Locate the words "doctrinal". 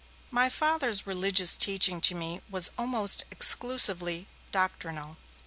4.51-5.17